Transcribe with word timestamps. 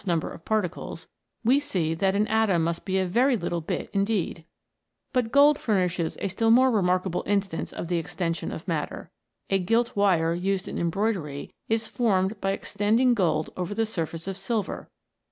67 0.01 0.11
number 0.11 0.31
of 0.33 0.43
particles, 0.43 1.07
we 1.45 1.59
see 1.59 1.93
that 1.93 2.15
an 2.15 2.25
atom 2.25 2.63
must 2.63 2.85
be 2.85 2.97
a 2.97 3.05
very 3.05 3.37
little 3.37 3.61
bit 3.61 3.87
indeed! 3.93 4.45
But 5.13 5.31
gold 5.31 5.59
furnishes 5.59 6.17
a 6.19 6.27
still 6.27 6.49
more 6.49 6.71
remarkable 6.71 7.21
instance 7.27 7.71
of 7.71 7.87
the 7.87 7.99
extension 7.99 8.51
of 8.51 8.67
mat 8.67 8.89
ter. 8.89 9.11
The 9.49 9.59
gilt 9.59 9.95
wire 9.95 10.33
used 10.33 10.67
in 10.67 10.79
embroidery 10.79 11.53
is 11.69 11.87
formed 11.87 12.41
by 12.41 12.49
extending 12.53 13.13
gold 13.13 13.51
over 13.55 13.75
the 13.75 13.85
surface 13.85 14.27
of 14.27 14.37
silver. 14.39 14.89